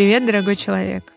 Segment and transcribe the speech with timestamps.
[0.00, 1.12] Привет, дорогой человек!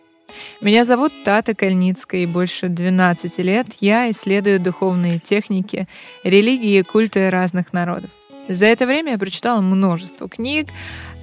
[0.60, 5.88] Меня зовут Тата Кальницкая, и больше 12 лет я исследую духовные техники,
[6.25, 8.10] религии и культы разных народов.
[8.50, 10.68] За это время я прочитала множество книг,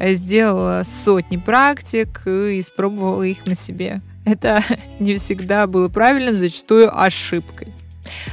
[0.00, 4.00] сделала сотни практик и испробовала их на себе.
[4.24, 4.64] Это
[4.98, 7.74] не всегда было правильным, зачастую ошибкой.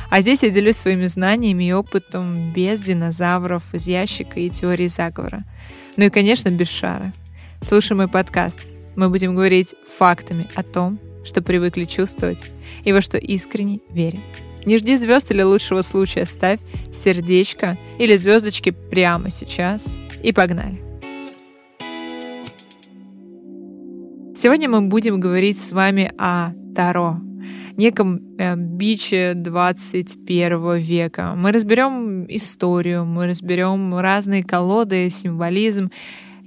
[0.10, 5.44] А здесь я делюсь своими знаниями и опытом без динозавров из ящика и теории заговора.
[5.98, 7.12] Ну и, конечно, без шара.
[7.62, 8.62] Слушай мой подкаст–
[8.98, 12.40] мы будем говорить фактами о том, что привыкли чувствовать
[12.84, 14.22] и во что искренне верим.
[14.66, 16.60] Не жди звезд или лучшего случая, ставь
[16.92, 20.82] сердечко или звездочки прямо сейчас и погнали.
[24.36, 27.18] Сегодня мы будем говорить с вами о Таро,
[27.78, 31.34] неком э, биче 21 века.
[31.36, 35.92] Мы разберем историю, мы разберем разные колоды, символизм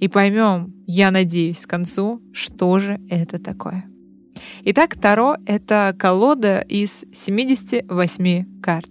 [0.00, 3.84] и поймем, я надеюсь, к концу, что же это такое.
[4.64, 8.90] Итак, Таро— это колода из 78 карт.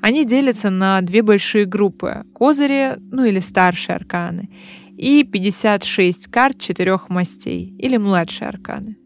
[0.00, 4.50] Они делятся на две большие группы— козыри, ну или старшие арканы,
[4.96, 8.96] и 56 карт четырех мастей, или младшие арканы.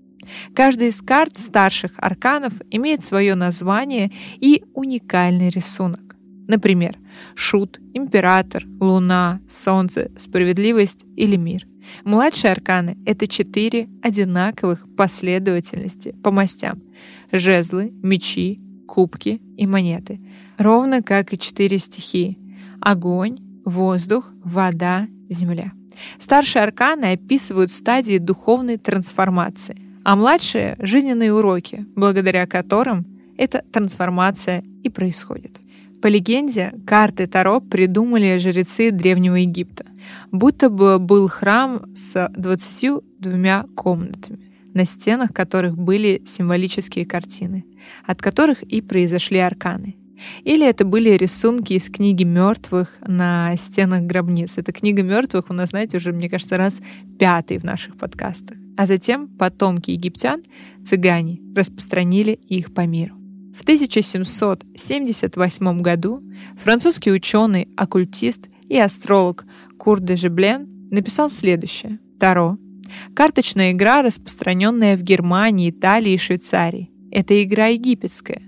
[0.55, 6.17] Каждая из карт старших арканов имеет свое название и уникальный рисунок.
[6.49, 6.97] Например,
[7.35, 11.67] шут, император, луна, солнце, справедливость или мир.
[12.05, 16.83] Младшие арканы— это четыре одинаковых последовательности по мастям.
[17.33, 20.21] Жезлы, мечи, кубки и монеты.
[20.59, 22.39] Ровно как и четыре стихии.
[22.81, 25.73] Огонь, воздух, вода, земля.
[26.21, 33.05] Старшие арканы описывают стадии духовной трансформации, а младшие— жизненные уроки, благодаря которым
[33.37, 35.61] эта трансформация и происходит.
[36.01, 39.85] По легенде, карты Таро придумали жрецы Древнего Египта,
[40.31, 44.39] будто бы был храм с 22 комнатами,
[44.75, 47.65] на стенах которых были символические картины,
[48.07, 49.97] от которых и произошли арканы.
[50.45, 54.59] Или это были рисунки из книги мертвых на стенах гробниц.
[54.59, 56.81] Эта книга мертвых у нас, знаете, уже, мне кажется, раз
[57.19, 58.57] пятый в наших подкастах.
[58.77, 60.43] А затем потомки египтян,
[60.85, 63.18] цыгане, распространили их по миру.
[63.55, 66.23] В 1778 году
[66.57, 69.45] французский ученый, оккультист и астролог
[69.79, 72.01] Кур де Жеблен написал следующее.
[72.19, 72.59] Таро—
[73.15, 76.91] карточная игра, распространенная в Германии, Италии и Швейцарии.
[77.11, 78.43] Это игра египетская.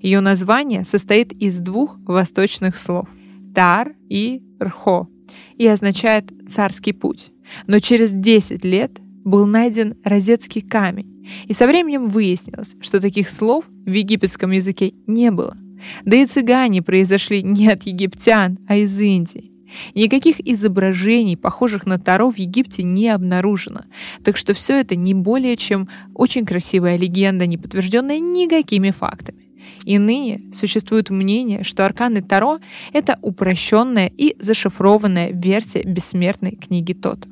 [0.00, 3.08] Ее название состоит из двух восточных слов—
[3.54, 5.08] «тар» и «рхо»
[5.56, 7.32] и означает «царский путь».
[7.66, 11.09] Но через 10 лет был найден розетский камень,
[11.46, 15.56] и со временем выяснилось, что таких слов в египетском языке не было.
[16.04, 19.50] Да и цыгане произошли не от египтян, а из Индии.
[19.94, 23.82] Никаких изображений, похожих на Таро, в Египте не обнаружено.
[24.24, 29.50] Так что все это не более чем очень красивая легенда, не подтвержденная никакими фактами.
[29.84, 32.58] И ныне существует мнение, что арканы Таро—
[32.92, 37.29] это упрощенная и зашифрованная версия бессмертной книги Тота.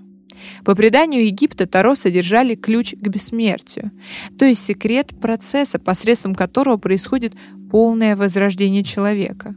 [0.65, 3.91] По преданию Египта Таро содержали ключ к бессмертию,
[4.39, 7.35] то есть секрет процесса, посредством которого происходит
[7.71, 9.55] полное возрождение человека.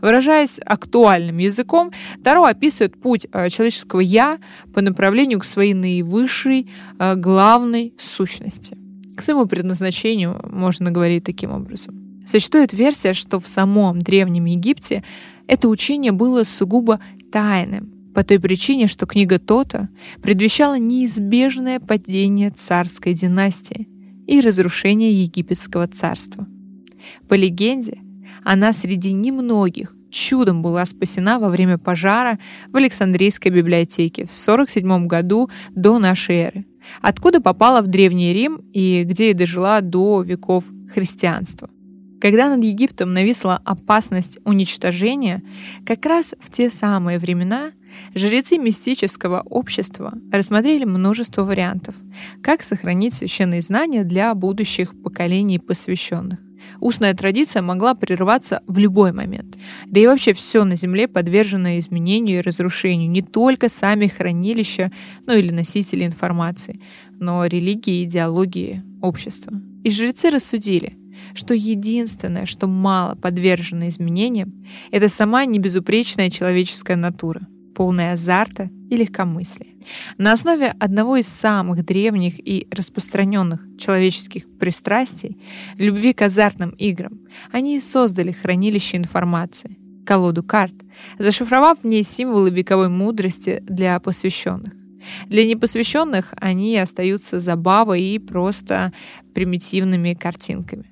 [0.00, 4.38] Выражаясь актуальным языком, Таро описывает путь э, человеческого «я»
[4.72, 8.78] по направлению к своей наивысшей, э, главной сущности.
[9.16, 12.22] К своему предназначению можно говорить таким образом.
[12.26, 15.04] Существует версия, что в самом Древнем Египте
[15.46, 19.88] это учение было сугубо тайным, по той причине, что книга Тота
[20.22, 23.88] предвещала неизбежное падение царской династии
[24.26, 26.46] и разрушение египетского царства.
[27.28, 27.98] По легенде,
[28.44, 32.38] она среди немногих чудом была спасена во время пожара
[32.68, 36.66] в Александрийской библиотеке в 47 году до нашей эры,
[37.02, 41.68] откуда попала в Древний Рим и где и дожила до веков христианства.
[42.20, 45.42] Когда над Египтом нависла опасность уничтожения,
[45.84, 47.72] как раз в те самые времена
[48.14, 51.94] жрецы мистического общества рассмотрели множество вариантов,
[52.42, 56.38] как сохранить священные знания для будущих поколений посвященных.
[56.80, 59.56] Устная традиция могла прерываться в любой момент.
[59.86, 63.10] Да и вообще все на Земле подвержено изменению и разрушению.
[63.10, 64.90] Не только сами хранилища,
[65.26, 66.80] ну или носители информации,
[67.18, 69.52] но религии, идеологии, общества.
[69.84, 70.96] И жрецы рассудили–
[71.34, 77.40] что единственное, что мало подвержено изменениям, это сама небезупречная человеческая натура,
[77.74, 79.68] полная азарта и легкомыслия.
[80.18, 85.38] На основе одного из самых древних и распространенных человеческих пристрастий—
[85.78, 87.18] любви к азартным играм,
[87.52, 89.76] они создали хранилище информации,
[90.06, 90.74] колоду карт,
[91.18, 94.72] зашифровав в ней символы вековой мудрости для посвященных.
[95.26, 98.92] Для непосвященных они остаются забавой и просто
[99.34, 100.84] примитивными картинками.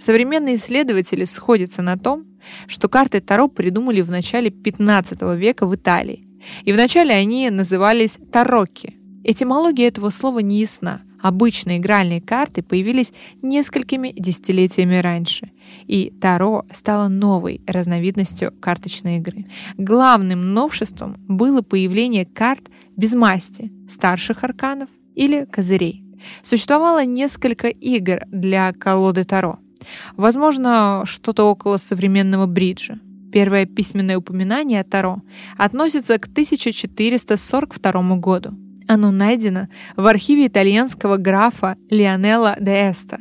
[0.00, 2.24] Современные исследователи сходятся на том,
[2.66, 6.26] что карты Таро придумали в начале 15 века в Италии.
[6.64, 8.94] И вначале они назывались тарокки.
[9.24, 11.02] Этимология этого слова не ясна.
[11.20, 13.12] Обычные игральные карты появились
[13.42, 15.50] несколькими десятилетиями раньше,
[15.86, 19.44] и Таро стало новой разновидностью карточной игры.
[19.76, 22.62] Главным новшеством было появление карт
[22.96, 26.02] без масти, старших арканов или козырей.
[26.42, 29.58] Существовало несколько игр для колоды Таро—
[30.16, 32.98] Возможно, что-то около современного бриджа.
[33.32, 35.22] Первое письменное упоминание о Таро
[35.56, 38.50] относится к 1442 году.
[38.88, 43.18] Оно найдено в архиве итальянского графа Лионелла де Эста,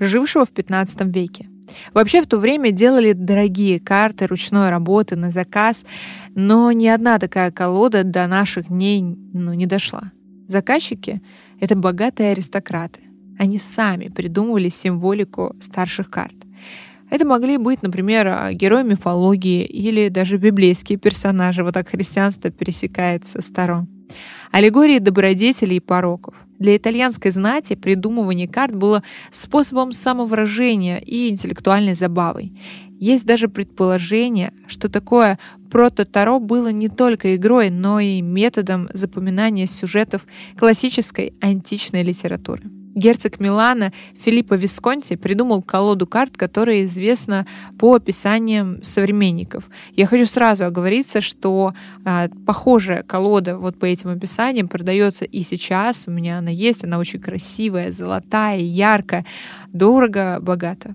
[0.00, 1.48] жившего в 15 веке.
[1.92, 5.84] Вообще в то время делали дорогие карты ручной работы на заказ,
[6.34, 10.12] но ни одна такая колода до наших дней ну, не дошла.
[10.48, 11.22] Заказчики—
[11.60, 13.00] это богатые аристократы.
[13.38, 16.34] Они сами придумывали символику старших карт.
[17.10, 21.62] Это могли быть, например, герои мифологии или даже библейские персонажи.
[21.62, 23.86] Вот так христианство пересекается с Таро.
[24.50, 26.34] Аллегории добродетелей и пороков.
[26.58, 32.52] Для итальянской знати придумывание карт было способом самовыражения и интеллектуальной забавой.
[32.98, 35.38] Есть даже предположение, что такое
[35.70, 40.26] прото-таро было не только игрой, но и методом запоминания сюжетов
[40.56, 42.62] классической античной литературы.
[42.94, 47.46] Герцог Милана Филиппо Висконти придумал колоду карт, которая известна
[47.78, 49.70] по описаниям современников.
[49.96, 51.74] Я хочу сразу оговориться, что
[52.04, 56.06] а, похожая колода вот по этим описаниям продается и сейчас.
[56.06, 59.24] У меня она есть, она очень красивая, золотая, яркая,
[59.72, 60.94] дорого, богато.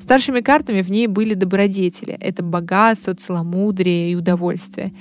[0.00, 2.14] Старшими картами в ней были добродетели.
[2.14, 4.92] Это богатство, целомудрие и удовольствие,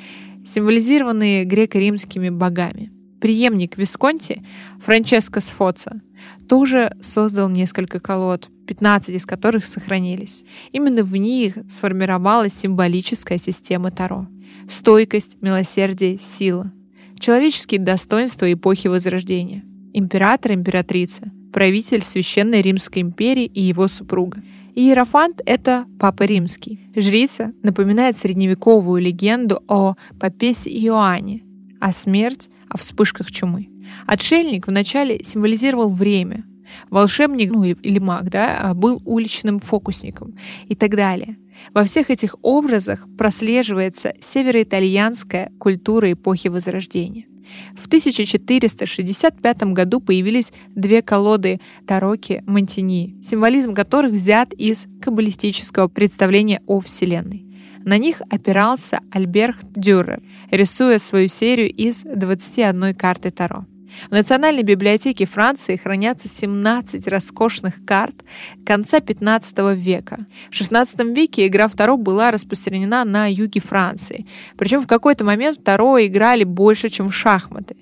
[0.45, 2.91] символизированные греко-римскими богами.
[3.21, 4.43] Преемник Висконти,
[4.81, 6.01] Франческо Сфоца,
[6.47, 10.43] тоже создал несколько колод, 15 из которых сохранились.
[10.71, 14.27] Именно в них сформировалась символическая система Таро.
[14.69, 16.71] Стойкость, милосердие, сила.
[17.19, 19.63] Человеческие достоинства эпохи Возрождения.
[19.93, 24.41] Император, императрица, правитель Священной Римской империи и его супруга.
[24.75, 26.79] Иерофант— это Папа Римский.
[26.95, 31.43] Жрица напоминает средневековую легенду о Папесе Иоанне,
[31.79, 33.69] а смерть— о вспышках чумы.
[34.05, 36.45] Отшельник вначале символизировал время.
[36.89, 40.35] Волшебник, ну или маг, да, а, был уличным фокусником
[40.67, 41.37] и так далее.
[41.73, 47.25] Во всех этих образах прослеживается североитальянская культура эпохи Возрождения.
[47.75, 56.79] В 1465 году появились две колоды Тароки Монтини, символизм которых взят из каббалистического представления о
[56.79, 57.45] Вселенной.
[57.85, 63.65] На них опирался Альберт Дюрер, рисуя свою серию из 21 карты Таро.
[64.09, 68.15] В Национальной библиотеке Франции хранятся 17 роскошных карт
[68.65, 70.25] конца 15 века.
[70.51, 74.25] В 16 веке игра в Таро была распространена на юге Франции.
[74.57, 77.75] Причем в какой-то момент в Таро играли больше, чем в шахматы.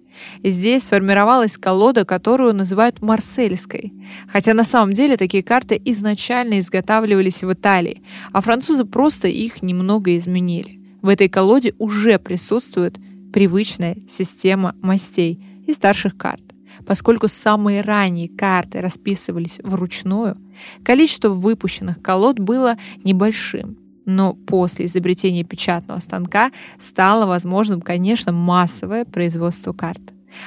[0.44, 3.94] И здесь сформировалась колода, которую называют марсельской.
[4.28, 10.16] Хотя на самом деле такие карты изначально изготавливались в Италии, а французы просто их немного
[10.18, 10.80] изменили.
[11.02, 12.98] В этой колоде уже присутствует
[13.34, 16.44] привычная система мастей– и старших карт.
[16.86, 20.38] Поскольку самые ранние карты расписывались вручную,
[20.84, 23.78] количество выпущенных колод было небольшим.
[24.06, 26.52] Но после изобретения печатного станка
[26.82, 30.02] стало возможным, конечно, массовое производство карт.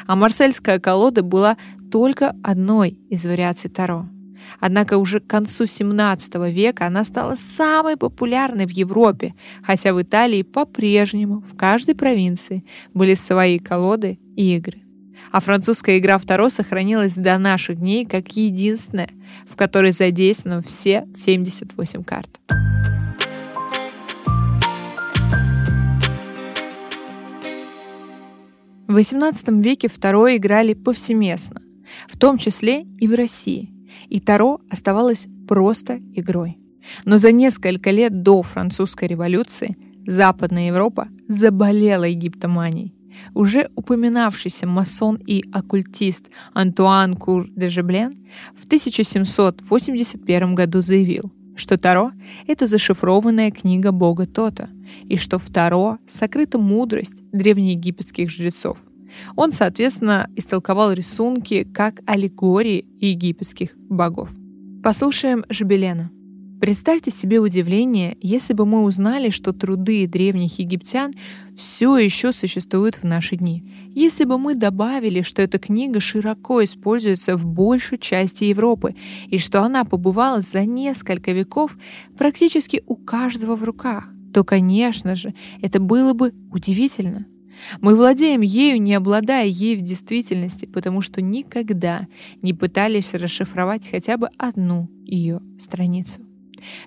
[0.07, 1.57] А марсельская колода была
[1.93, 4.07] только одной из вариаций Таро.
[4.61, 10.43] Однако уже к концу 17 века она стала самой популярной в Европе, хотя в Италии
[10.43, 14.84] по-прежнему в каждой провинции были свои колоды и игры
[15.33, 19.11] а французская игра в Таро сохранилась до наших дней как единственная,
[19.49, 22.31] в которой задействованы все 78 карт.
[28.87, 31.63] В XVIII веке в Таро играли повсеместно,
[32.09, 33.73] в том числе и в России,
[34.09, 36.59] и Таро оставалось просто игрой.
[37.05, 39.77] Но за несколько лет до французской революции
[40.07, 42.94] Западная Европа заболела египтоманией.
[43.35, 48.17] Уже упоминавшийся масон и оккультист Антуан Кур де Жеблен
[48.55, 52.13] в 1781 году заявил, что Таро—
[52.47, 54.69] это зашифрованная книга бога Тота,
[55.05, 58.79] и что в Таро сокрыта мудрость древнеегипетских жрецов.
[59.37, 64.31] Он, соответственно, истолковал рисунки как аллегории египетских богов.
[64.83, 66.11] Послушаем Жебелена.
[66.65, 71.13] Представьте себе удивление, если бы мы узнали, что труды древних египтян
[71.55, 73.63] все еще существуют в наши дни.
[73.91, 78.95] Если бы мы добавили, что эта книга широко используется в большей части Европы
[79.29, 81.77] и что она побывала за несколько веков
[82.17, 87.27] практически у каждого в руках, то, конечно же, это было бы удивительно.
[87.83, 92.07] Мы владеем ею, не обладая ей в действительности, потому что никогда
[92.41, 96.23] не пытались расшифровать хотя бы одну ее страницу.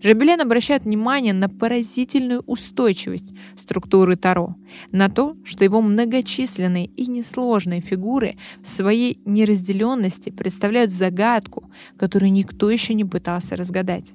[0.02, 4.56] Жабелен обращает внимание на поразительную устойчивость структуры Таро,
[4.92, 12.70] на то, что его многочисленные и несложные фигуры в своей неразделенности представляют загадку, которую никто
[12.70, 14.14] еще не пытался разгадать.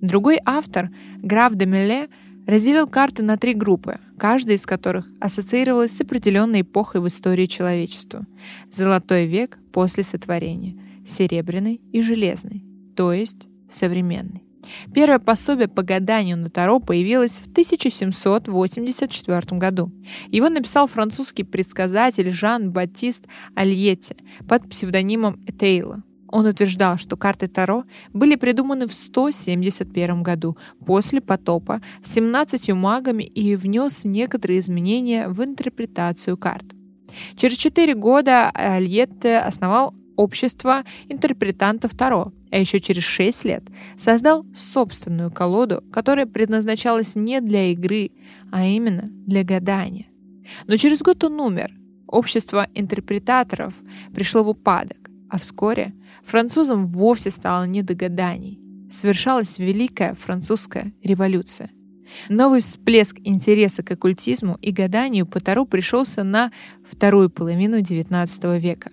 [0.00, 2.08] Другой автор, граф де Меле,
[2.46, 8.26] разделил карты на три группы, каждая из которых ассоциировалась с определенной эпохой в истории человечества.
[8.72, 10.76] Золотой век после сотворения,
[11.06, 12.64] серебряный и железный,
[12.96, 14.49] то есть современный.
[14.94, 19.92] Первое пособие по гаданию на Таро появилось в 1784 году.
[20.28, 24.16] Его написал французский предсказатель Жан-Батист Альетти
[24.48, 26.02] под псевдонимом Этейла.
[26.32, 33.56] Он утверждал, что карты Таро были придуманы в 171 году после потопа 17 магами и
[33.56, 36.64] внес некоторые изменения в интерпретацию карт.
[37.36, 43.64] Через четыре года Альетте основал общество интерпретантов Таро, а еще через шесть лет
[43.98, 48.10] создал собственную колоду, которая предназначалась не для игры,
[48.50, 50.06] а именно для гадания.
[50.66, 51.72] Но через год он умер.
[52.06, 53.74] Общество интерпретаторов
[54.12, 58.60] пришло в упадок, а вскоре французам вовсе стало не до гаданий.
[58.90, 61.70] Совершалась Великая Французская революция.
[62.28, 66.50] Новый всплеск интереса к оккультизму и гаданию по Таро пришелся на
[66.84, 68.90] вторую половину XIX века.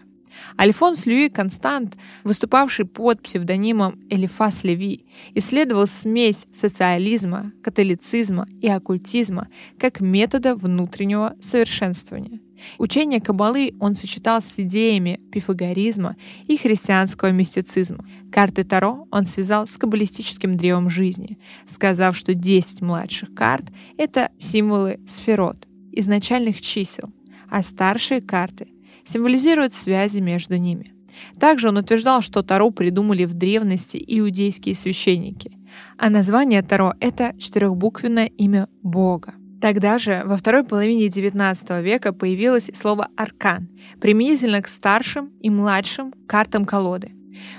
[0.59, 9.47] Альфонс Люи Констант, выступавший под псевдонимом Элифас Леви, исследовал смесь социализма, католицизма и оккультизма
[9.79, 12.39] как метода внутреннего совершенствования.
[12.77, 16.15] Учение Каббалы он сочетал с идеями пифагоризма
[16.47, 18.05] и христианского мистицизма.
[18.31, 23.65] Карты Таро он связал с каббалистическим древом жизни, сказав, что 10 младших карт—
[23.97, 27.11] это символы сферот, изначальных чисел,
[27.49, 28.67] а старшие карты
[29.07, 30.93] символизирует связи между ними.
[31.39, 35.57] Также он утверждал, что Таро придумали в древности иудейские священники,
[35.97, 39.33] а название Таро— это четырехбуквенное имя Бога.
[39.59, 46.13] Тогда же, во второй половине XIX века, появилось слово «аркан», применительно к старшим и младшим
[46.27, 47.13] картам колоды.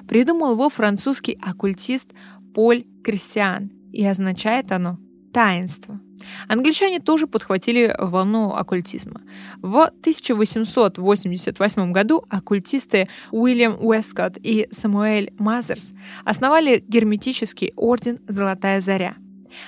[0.08, 2.10] Придумал его французский оккультист
[2.54, 4.98] Поль Кристиан, и означает оно
[5.32, 6.00] «таинство».
[6.48, 9.22] Англичане тоже подхватили волну оккультизма.
[9.62, 15.94] В 1888 году оккультисты Уильям Уэскотт и Самуэль Мазерс
[16.24, 19.16] основали герметический орден «Золотая заря».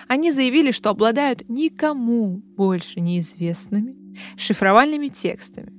[0.08, 3.96] Они заявили, что обладают никому больше неизвестными
[4.36, 5.72] шифровальными текстами,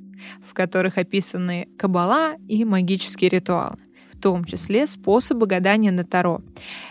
[0.44, 3.78] в которых описаны кабала и магические ритуалы
[4.22, 6.42] том числе способы гадания на Таро,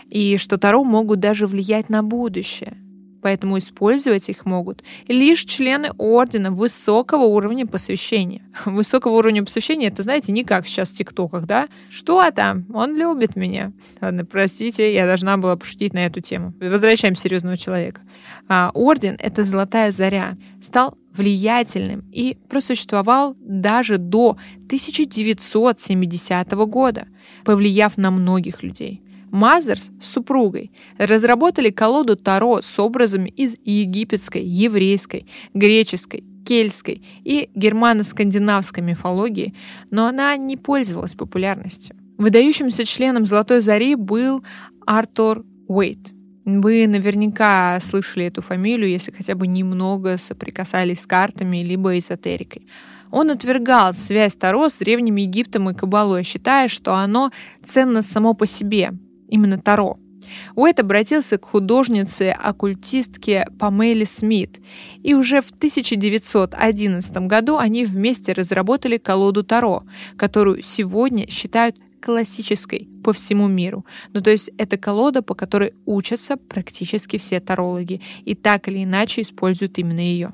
[0.09, 2.77] и что Таро могут даже влиять на будущее
[3.21, 8.41] поэтому использовать их могут лишь члены ордена высокого уровня посвящения.
[8.65, 11.67] Высокого уровня посвящения, это, знаете, не как сейчас в ТикТоках, да?
[11.89, 12.65] Что там?
[12.73, 13.71] Он любит меня.
[14.01, 16.53] Ладно, простите, я должна была пошутить на эту тему.
[16.59, 18.01] Возвращаем серьезного человека.
[18.47, 20.37] А, орден— это золотая заря.
[20.61, 24.37] Стал влиятельным и просуществовал даже до
[24.67, 27.07] 1970 года,
[27.43, 29.01] повлияв на многих людей.
[29.31, 38.83] Мазерс с супругой разработали колоду Таро с образами из египетской, еврейской, греческой, кельтской и германо-скандинавской
[38.83, 39.53] мифологии,
[39.89, 41.95] но она не пользовалась популярностью.
[42.17, 44.43] Выдающимся членом «Золотой зари» был
[44.85, 46.11] Артур Уэйт.
[46.43, 52.67] Вы наверняка слышали эту фамилию, если хотя бы немного соприкасались с картами либо эзотерикой.
[53.11, 57.31] Он отвергал связь Таро с Древним Египтом и Кабалой, считая, что оно
[57.63, 58.91] ценно само по себе,
[59.31, 59.97] именно Таро.
[60.55, 64.59] Уэйт обратился к художнице-оккультистке Памеле Смит,
[65.03, 69.83] и уже в 1911 году они вместе разработали колоду Таро,
[70.17, 73.85] которую сегодня считают классической по всему миру.
[74.13, 79.21] Ну, то есть это колода, по которой учатся практически все тарологи и так или иначе
[79.21, 80.33] используют именно ее.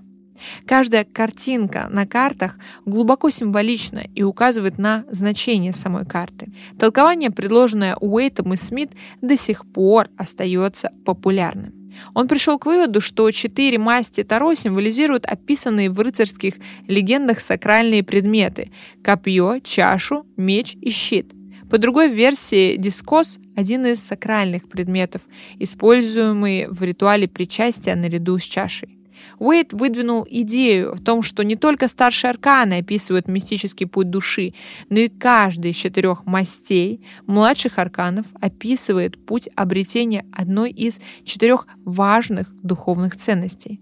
[0.66, 6.52] Каждая картинка на картах глубоко символична и указывает на значение самой карты.
[6.80, 8.92] Толкование, предложенное Уэйтом и Смит,
[9.22, 11.74] до сих пор остается популярным.
[12.14, 16.56] Он пришел к выводу, что четыре масти Таро символизируют описанные в рыцарских
[16.88, 18.72] легендах сакральные предметы–
[19.04, 21.32] копье, чашу, меч и щит.
[21.70, 25.24] По другой версии, дискос– один из сакральных предметов,
[25.60, 28.97] используемый в ритуале причастия наряду с чашей.
[29.40, 34.54] Уэйт выдвинул идею в том, что не только старшие арканы описывают мистический путь души,
[34.90, 42.54] но и каждый из четырех мастей младших арканов описывает путь обретения одной из четырех важных
[42.64, 43.80] духовных ценностей.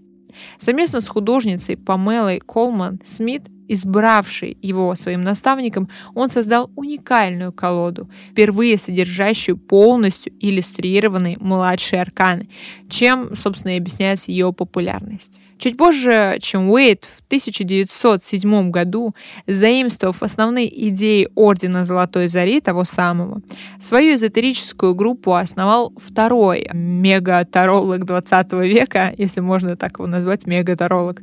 [0.60, 8.78] Совместно с художницей Памелой Колман Смит избравший его своим наставником, он создал уникальную колоду, впервые
[8.78, 12.50] содержащую полностью иллюстрированные младшие арканы,
[12.90, 15.40] чем, собственно, и объясняется ее популярность.
[15.58, 19.16] Чуть позже, чем Уэйт, в 1907 году,
[19.48, 23.42] заимствовав основные идеи Ордена Золотой Зари, того самого,
[23.82, 31.22] свою эзотерическую группу основал второй мегатаролог 20 века, если можно так его назвать, мегатаролог,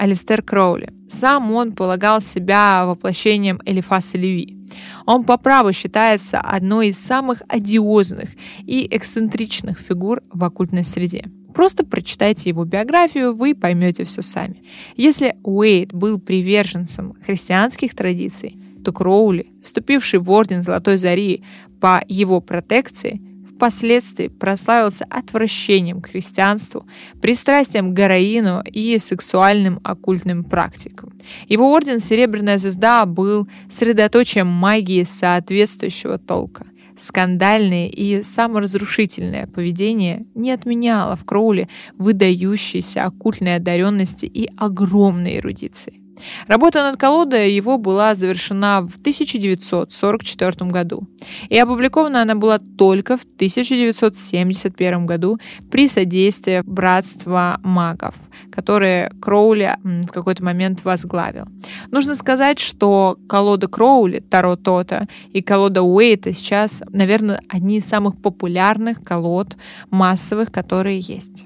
[0.00, 0.94] Алистер Кроули.
[1.10, 4.56] Сам он полагал себя воплощением Элифаса Леви.
[5.04, 8.30] Он по праву считается одной из самых одиозных
[8.60, 11.26] и эксцентричных фигур в оккультной среде.
[11.52, 14.62] Просто прочитайте его биографию, вы поймете все сами.
[14.96, 21.44] Если Уэйд был приверженцем христианских традиций, то Кроули, вступивший в Орден Золотой Зари
[21.78, 23.20] по его протекции,
[23.60, 26.86] впоследствии прославился отвращением к христианству,
[27.20, 31.12] пристрастием к героину и сексуальным оккультным практикам.
[31.46, 36.64] Его орден «Серебряная звезда» был средоточием магии соответствующего толка.
[36.98, 45.99] Скандальное и саморазрушительное поведение не отменяло в Кроуле выдающейся оккультной одаренности и огромной эрудиции.
[46.46, 51.06] Работа над колодой его была завершена в 1944 году,
[51.48, 55.38] и опубликована она была только в 1971 году
[55.70, 58.14] при содействии Братства магов,
[58.52, 61.46] которое Кроули в какой-то момент возглавил.
[61.90, 68.20] Нужно сказать, что колода Кроули, Таро Тота и колода Уэйта сейчас, наверное, одни из самых
[68.20, 69.56] популярных колод
[69.90, 71.44] массовых, которые есть.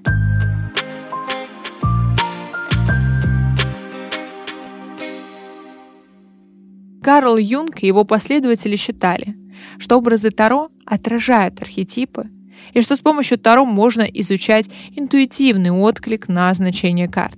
[7.05, 9.37] Карл Юнг и его последователи считали,
[9.77, 12.31] что образы Таро отражают архетипы,
[12.73, 17.37] и что с помощью Таро можно изучать интуитивный отклик на значение карт.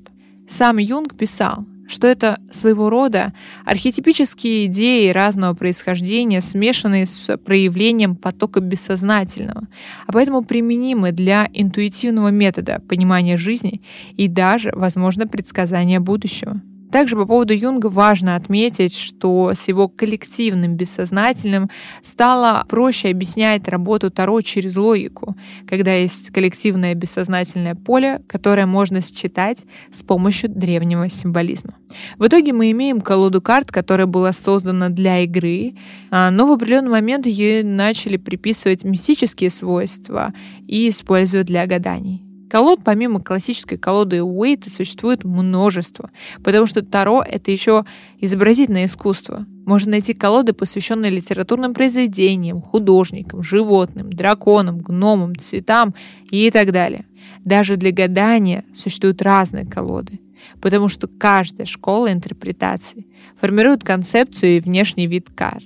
[0.48, 3.32] Сам Юнг писал, что это своего рода
[3.64, 9.66] архетипические идеи разного происхождения, смешанные с проявлением потока бессознательного,
[10.06, 13.82] а поэтому применимы для интуитивного метода понимания жизни
[14.16, 16.60] и даже, возможно, предсказания будущего.
[16.90, 21.68] Также по поводу Юнга важно отметить, что с его коллективным бессознательным
[22.02, 25.36] стало проще объяснять работу Таро через логику,
[25.68, 31.74] когда есть коллективное бессознательное поле, которое можно считать с помощью древнего символизма.
[32.18, 35.74] В итоге мы имеем колоду карт, которая была создана для игры,
[36.10, 40.32] а, но в определенный момент ее начали приписывать мистические свойства
[40.66, 42.25] и использовать для гаданий.
[42.48, 46.10] Колод, помимо классической колоды Уэйта, существует множество,
[46.44, 47.84] потому что Таро— это еще
[48.20, 49.46] изобразительное искусство.
[49.64, 55.94] Можно найти колоды, посвященные литературным произведениям, художникам, животным, драконам, гномам, цветам
[56.30, 57.04] и так далее.
[57.44, 60.20] Даже для гадания существуют разные колоды,
[60.60, 63.06] потому что каждая школа интерпретации
[63.40, 65.64] формирует концепцию и внешний вид карт.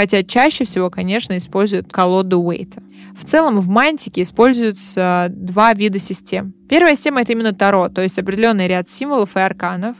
[0.00, 2.82] Хотя чаще всего, конечно, используют колоду Уэйта.
[3.14, 6.54] В целом в мантике используются два вида систем.
[6.70, 9.98] Первая система— это именно Таро, то есть определенный ряд символов и арканов.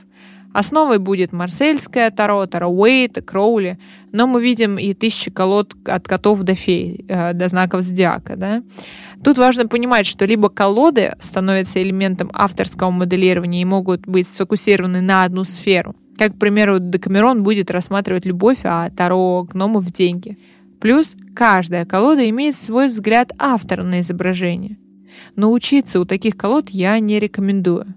[0.53, 3.77] Основой будет марсельское Таро, Таро Уэйта, Кроули,
[4.11, 8.35] но мы видим и тысячи колод от котов до фей, э, до знаков зодиака.
[8.35, 8.63] Да?
[9.23, 15.25] Тут важно понимать, что либо колоды становятся элементом авторского моделирования и могут быть сфокусированы на
[15.25, 20.37] одну сферу, как, к примеру, Декамерон будет рассматривать любовь, а Таро гномов— деньги.
[20.79, 24.77] Плюс каждая колода имеет свой взгляд автора на изображение.
[25.35, 27.93] Но учиться у таких колод я не рекомендую,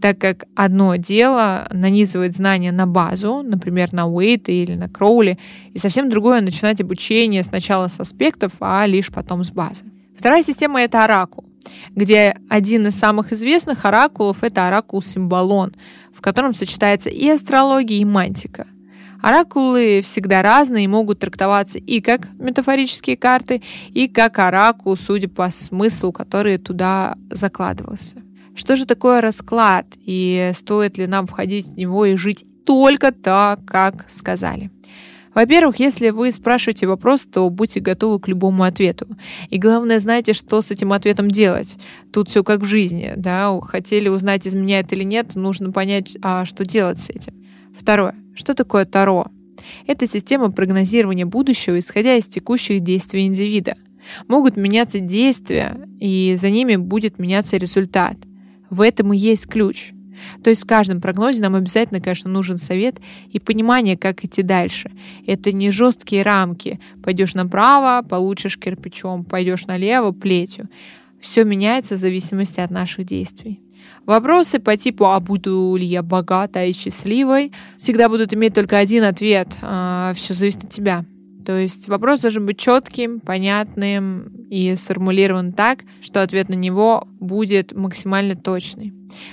[0.00, 5.38] так как одно дело нанизывать знания на базу, например, на Уэйта или на Кроули,
[5.72, 9.84] и совсем другое начинать обучение сначала с аспектов, а лишь потом с базы.
[10.16, 11.44] Вторая система— это оракул,
[11.94, 15.74] где один из самых известных оракулов— это оракул Симбалон,
[16.18, 18.66] в котором сочетается и астрология, и мантика—
[19.20, 25.50] Оракулы всегда разные и могут трактоваться и как метафорические карты, и как оракул, судя по
[25.50, 28.22] смыслу, который туда закладывался.
[28.54, 33.64] Что же такое расклад, и стоит ли нам входить в него и жить только так,
[33.64, 34.70] как сказали?
[35.38, 39.06] Во-первых, если вы спрашиваете вопрос, то будьте готовы к любому ответу.
[39.50, 41.76] И главное, знайте, что с этим ответом делать.
[42.12, 43.12] Тут все как в жизни.
[43.14, 43.56] Да?
[43.60, 47.34] Хотели узнать, изменяет или нет, нужно понять, а что делать с этим.
[47.72, 48.16] Второе.
[48.34, 49.28] Что такое Таро?
[49.86, 53.76] Это система прогнозирования будущего, исходя из текущих действий индивида.
[54.26, 58.16] Могут меняться действия, и за ними будет меняться результат.
[58.70, 59.92] В этом и есть ключ.
[60.42, 62.96] То есть в каждом прогнозе нам обязательно, конечно, нужен совет
[63.30, 64.90] и понимание, как идти дальше.
[65.26, 66.80] Это не жесткие рамки.
[67.02, 70.68] Пойдешь направо, получишь кирпичом, пойдешь налево, плетью.
[71.20, 73.60] Все меняется в зависимости от наших действий.
[74.06, 79.04] Вопросы по типу «А буду ли я богатой и счастливой?» всегда будут иметь только один
[79.04, 79.48] ответ.
[79.60, 81.04] А, Все зависит от тебя.
[81.48, 87.72] То есть вопрос должен быть четким, понятным и сформулирован так, что ответ на него будет
[87.72, 88.92] максимально точный.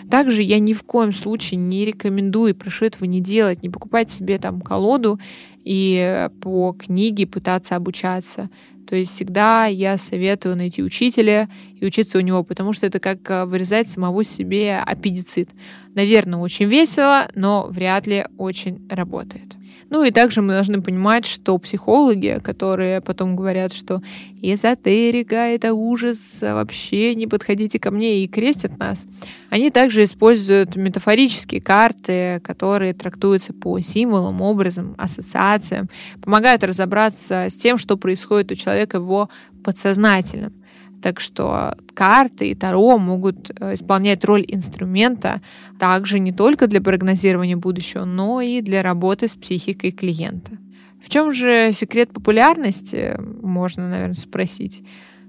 [0.09, 4.39] Также я ни в коем случае не рекомендую прошу этого не делать, не покупать себе
[4.39, 5.19] там колоду
[5.65, 8.49] и по книге пытаться обучаться.
[8.87, 13.29] То есть всегда я советую найти учителя и учиться у него, потому что это как
[13.29, 15.49] э, вырезать самого себе аппендицит.
[15.95, 19.55] Наверное, очень весело, но вряд ли очень работает.
[19.89, 24.01] Ну и также мы должны понимать, что психологи, которые потом говорят, что
[24.41, 29.05] эзотерика— это ужас, вообще не подходите ко мне и крестят нас,
[29.49, 35.89] они также используют метафорические карты, которые трактуются по символам, образам, ассоциациям,
[36.21, 39.29] помогают разобраться с тем, что происходит у человека в его
[39.63, 40.53] подсознательном.
[41.05, 45.39] Так что карты и Таро могут э, исполнять роль инструмента
[45.77, 50.57] также не только для прогнозирования будущего, но и для работы с психикой клиента.
[50.99, 54.81] В чем же секрет популярности, можно, наверное, спросить.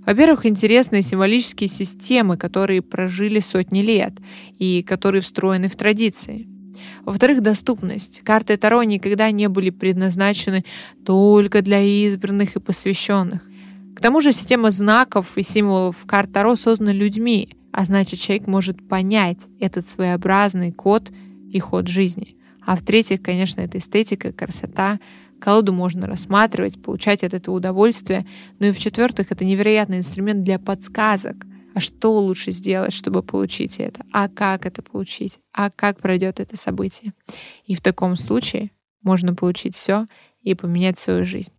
[0.06, 4.14] Во-первых, интересные символические системы, которые прожили сотни лет
[4.58, 6.48] и которые встроены в традиции.
[7.04, 8.22] Во-вторых, доступность.
[8.24, 10.64] Карты Таро никогда не были предназначены
[11.04, 13.42] только для избранных и посвященных.
[13.96, 18.86] К тому же система знаков и символов карт Таро создана людьми, а значит человек может
[18.86, 21.10] понять этот своеобразный код
[21.50, 22.36] и ход жизни.
[22.64, 25.00] А в-третьих, конечно, это эстетика, красота.
[25.40, 28.26] Колоду можно рассматривать, получать от этого удовольствие.
[28.58, 31.46] Ну и в-четвертых, это невероятный инструмент для подсказок.
[31.74, 34.04] А что лучше сделать, чтобы получить это?
[34.12, 35.38] А как это получить?
[35.52, 37.14] А как пройдет это событие?
[37.64, 40.06] И в таком случае можно получить все
[40.42, 41.55] и поменять свою жизнь.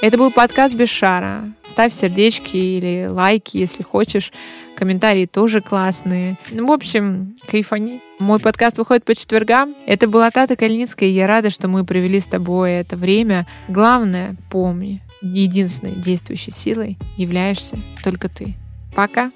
[0.00, 1.52] Это был подкаст без шара.
[1.66, 4.32] Ставь сердечки или лайки, если хочешь.
[4.76, 6.38] Комментарии тоже классные.
[6.52, 8.00] Ну, в общем, кайфани.
[8.20, 9.74] Мой подкаст выходит по четвергам.
[9.86, 13.44] Это была Тата Кальницкая, и я рада, что мы провели с тобой это время.
[13.66, 18.54] Главное, помни, единственной действующей силой являешься только ты.
[18.94, 19.30] Пока!